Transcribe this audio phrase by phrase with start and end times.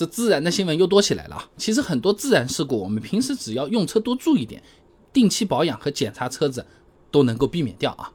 [0.00, 1.46] 这自燃的新闻又多起来了啊！
[1.58, 4.62] 其实很多自燃事故，我们平时只要用车多注意点，
[5.12, 6.64] 定期保养和检查车子
[7.10, 8.12] 都能够避免掉啊。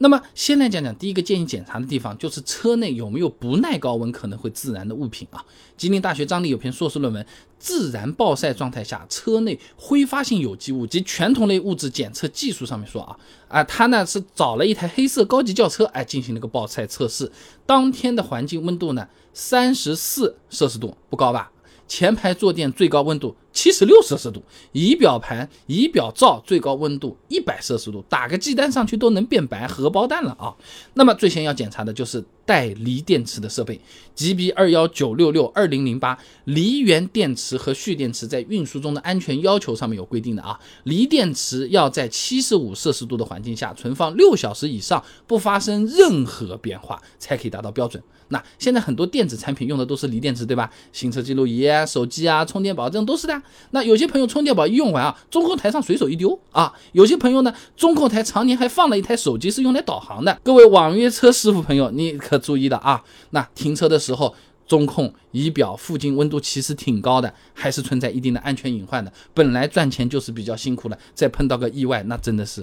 [0.00, 5.44] 那么先来讲讲第一个建议检查的地方，就是车内有没有不耐高温可能会自燃的物品啊。
[5.76, 7.20] 吉林大学张力有篇硕士论文
[7.58, 17.32] 《自然暴晒状态下车内挥发性有机物及全同类物质检测技术》上面说啊啊，他呢是找了一台黑色高级轿车哎进行了个暴晒测试，
[17.66, 21.50] 当天的环境温度呢三十四摄氏度，不高吧？
[21.88, 23.34] 前排坐垫最高温度。
[23.58, 24.40] 七十六摄氏度，
[24.70, 30.54] 仪表盘、仪表罩最高温度一百摄氏度，打个鸡蛋上去都能变白，荷包蛋了啊！
[30.94, 33.80] 那么最先要检查的就是带锂电池的设备
[34.14, 48.00] ，GB 二幺九六六二零零八锂源电池和蓄电池在运输中的安全要求上面有规定的啊，锂电池要在七十五摄氏度的环境下存放六小时以上，不发生任何变化才可以达到标准。
[48.30, 50.70] 那现在很多电子产品用的都是锂电池，对吧？
[50.92, 53.42] 行车记录仪、手机啊、充电宝这种都是的。
[53.70, 56.72] 那有些朋友充电宝一用完啊，中控台上随手一丢啊。
[56.92, 60.38] 有些朋友呢，中控台常年还放了一台手机是用来导航的。
[60.42, 63.02] 各位网约车师傅朋友，你可注意了啊。
[63.30, 64.34] 那停车的时候，
[64.66, 69.12] 中控、仪表附近温度其实挺高的，还是存在一定的安全隐患的。
[69.32, 72.62] 本来赚钱就是比较辛苦的，再碰到个意外，那真的是。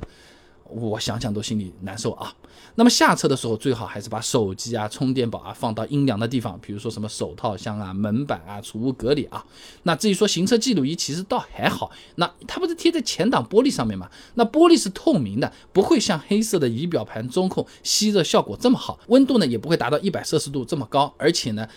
[0.75, 2.33] 我想想都心里难受啊。
[2.75, 9.45] 那么下车的时候，最好还是把手机啊、充电宝啊放到阴凉的地方，比如说什么手套箱啊、门板啊、储物格里啊。
[9.83, 14.09] 那至于说行车记录仪，其实倒还好，那它不是贴在前挡玻璃上面吗？
[14.33, 21.67] 那玻璃是透明的，不会像黑色的仪表盘、中控吸热效果这么好，温度呢也不会达到一百摄氏度这么高，而且呢。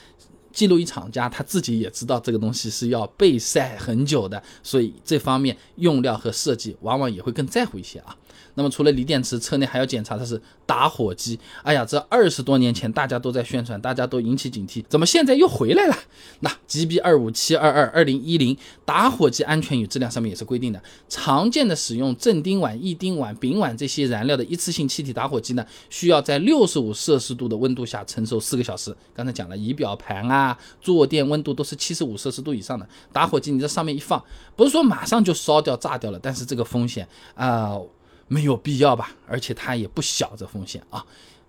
[0.50, 8.16] 记录仪厂家他自己也知道这个东西是要备晒很久的，所以这方面用料和设计往往也会更在乎一些啊。
[8.58, 11.38] 那么除了锂电池，车内还要检查的是打火机。
[11.62, 15.96] 哎呀，这二十多年前大家都在宣传，大家都引起警惕，怎么现在又回来了？
[16.40, 28.92] 那 GB 二五七二二二零一零打火机安全与质量上面也是规定的，常见的使用正丁烷、异丁烷、丙烷这些燃料的一次性气体打火机呢，需要在六十五摄氏度的温度下承受四个小时。
[29.14, 34.20] 刚才讲了，仪表盘啊、坐垫温度都是七十五摄氏度以上的，打火机你在上面一放，
[34.56, 37.78] 不是说马上就烧掉、炸掉了，但是这个风险啊。
[38.28, 41.04] 没有必要吧，而且它也不小，这风险啊。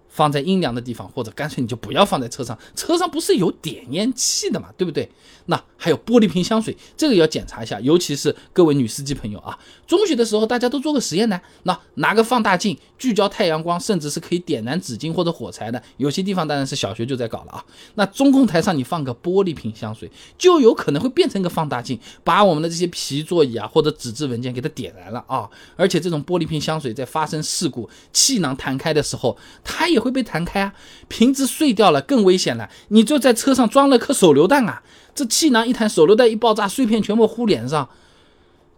[0.09, 2.57] 放在阴凉的地方，或者干脆你就不要放在车上。
[2.75, 5.09] 车上不是有点烟器的嘛，对不对？
[5.45, 7.79] 那还有玻璃瓶香水，这个要检查一下。
[7.79, 11.39] 尤其是各位女司机朋友啊，中学的时候大家都做个实验呢。
[11.63, 15.81] 那拿个放大镜聚焦太阳光，甚至是可以点燃纸巾或者火柴的。
[15.97, 17.65] 有些地方当然是小学就在搞了啊。
[17.95, 25.49] 那中控台上你放个玻璃瓶香水，就有可能会变成一个放大镜，把我们的这些皮座椅啊或者纸质文件给它点燃了啊。
[25.75, 30.09] 而且这种玻璃瓶香水在发生事故气囊弹开的时候，它有会。
[30.09, 30.73] 被弹开啊，
[31.07, 32.67] 瓶子碎掉了更危险了。
[32.87, 34.81] 你就在车上装了颗手榴弹啊，
[35.13, 37.87] 这气囊一弹，手榴弹一爆炸，碎片全部糊脸上，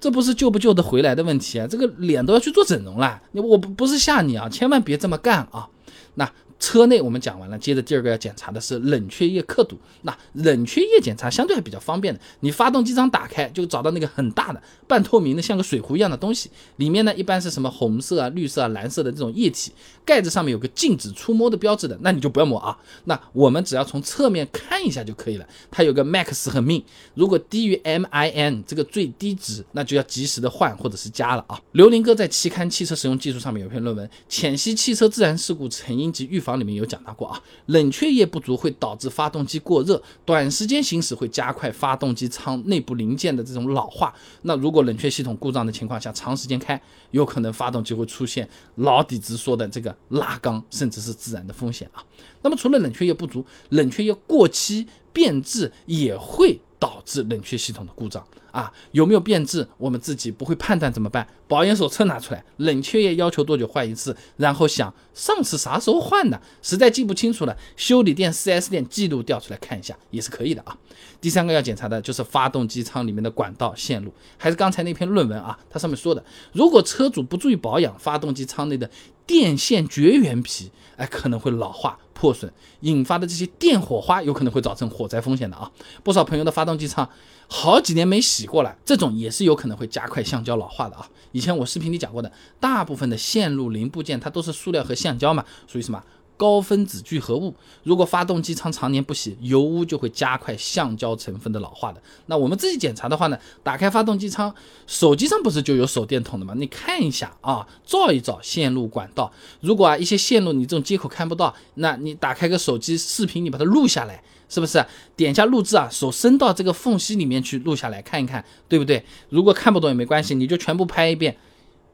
[0.01, 3.21] 这不是救不救得回来的问题啊，这个脸都要去做整容了。
[3.31, 5.69] 我不不是吓你啊，千万别这么干啊。
[6.15, 6.29] 那。
[6.61, 9.75] 车内我们讲完了，接着第二个要检查的是冷却液刻度。
[10.03, 19.71] 那冷却液检查相对还比较方便的，你发动机舱打开就找到那个很大的半透明的像个水壶一样的东西，里面呢一般是什么红色啊、绿色啊、蓝色的这种液体，
[20.05, 22.77] 盖子上面有个禁止触摸的标志的，那你就不要摸啊。
[23.05, 25.47] 那我们只要从侧面看一下就可以了。
[25.71, 26.83] 它有个 max 和 min，
[27.15, 31.59] 如果低于 min 这个最低值，那就要及时的换或者是加了啊。
[31.71, 36.49] 刘林哥在期刊《汽车使用技术》上面有篇论文《浅析汽车自燃事故成因及预防》。
[36.55, 44.13] 里面有讲到过啊，冷却液不足会导致发动机过热，短时间行驶会加快发动机舱内部零件的这种老化。
[44.43, 46.81] 那如果冷却系统故障的情况下，长时间开，
[47.11, 52.03] 有可能发动机会出现老底子说的这个拉缸，甚至是自燃的风险啊。
[52.41, 56.59] 那么除了冷却液不足，冷却液过期变质也会。
[56.81, 58.71] 导致冷却系统的故障啊？
[58.91, 59.67] 有没有变质？
[59.77, 61.27] 我们自己不会判断怎么办？
[61.47, 64.15] 保养手册拿出来，冷却液要求多久换一次？
[64.37, 66.39] 然后想上次啥时候换的？
[66.61, 70.77] 实在记不清楚了，修理店、4S 店记录调出来看一下也是可以的啊。
[71.19, 76.23] 第三个要检查的就是发动机舱里面的管道线路，还是刚才那篇论文啊，它上面说的，
[76.53, 78.89] 如果车主不注意保养，发动机舱内的
[79.25, 81.97] 电线绝缘皮，哎，可能会老化。
[82.13, 85.71] 破损引发的这些电火花有可能会造成火灾风险的啊！
[86.03, 87.09] 不少朋友的发动机舱
[87.47, 91.07] 好几年没洗挤过来，这种也是有可能会加快橡胶老化的啊！
[91.31, 96.03] 以前我视频里讲过的，大部分的线路零部件它都是塑料和橡胶嘛，属于什么？
[96.37, 102.01] 高分子聚合物，如果发动机舱常年不洗，油污就会加快橡胶成分的老化的。
[102.25, 104.53] 那我们自己检查的话呢，打开发动机舱，
[104.87, 106.53] 手机上不是就有手电筒的吗？
[106.57, 109.31] 你看一下啊，照一照线路管道。
[109.59, 114.23] 如果啊一些线路你这种接口看不到，那你打开个手机视频，你把它录下来。
[114.53, 114.85] 是不是？
[115.15, 119.01] 点一下录制啊，手伸到这个缝隙里面去录下来看一看，对不对？
[119.29, 121.37] 如果看不懂也没关系，你就全部拍一遍。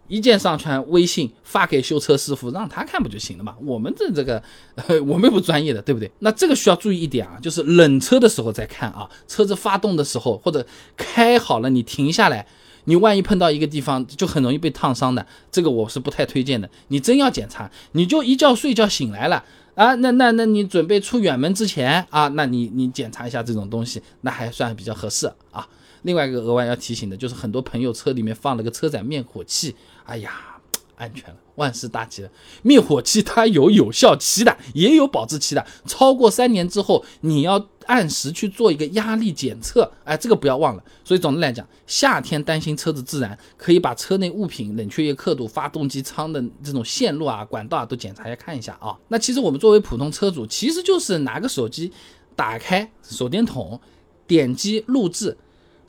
[0.07, 3.55] 一键上传微信发给修车师傅，让他看不就行了嘛？
[3.63, 4.41] 我们这这个，
[5.05, 6.09] 我们又不专业的，对不对？
[6.19, 10.65] 那这个需要注意一点啊，就是冷车的时候再看啊，车子发动的时候或者
[10.95, 12.47] 开好了，你停下来，
[12.87, 16.69] 你万一碰到一个地方，就很容易被烫伤的，这个我是不太推荐的。
[16.87, 19.43] 你真要检查，你就一觉睡觉醒来了
[19.75, 25.67] 啊，那那那你准备出远门之前啊，那你你检查一下这种东西，那还算比较合适啊。
[26.03, 29.75] 另外一个额外要提醒的就是，很多朋友车里面放了个车载灭火器，
[30.05, 30.56] 哎呀，
[30.97, 32.29] 安全了，万事大吉了。
[32.63, 40.83] 灭火器它有有效期的，也有保质期的，超过三年之后，你要按时去做一个压力检测，哎，这个不要忘了。
[41.05, 48.97] 所以总的来讲，夏天担心车子自燃，可以把车内物品、冷却液刻度、发动机舱的这种线路啊、管道啊都检查一下看一下啊。
[49.07, 51.93] 那其实我们作为普通车主，其实就是拿个手机，
[52.35, 53.79] 打开手电筒，
[54.25, 55.37] 点击录制。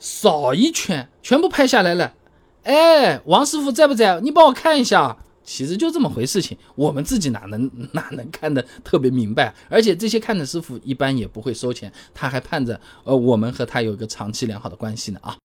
[0.01, 2.13] 扫一圈，全部拍下来了。
[2.63, 4.19] 哎，王师傅在不在？
[4.21, 5.17] 你帮我看一下。
[5.41, 9.51] 其实就这么回事情，我们自己哪能哪能看得特别明白？
[9.67, 15.35] 而且这些看的师傅一般也不会收钱，他还盼着呃我们和他有一个长期良好的关系呢啊。